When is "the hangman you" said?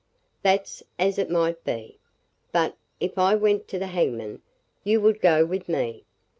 3.77-4.99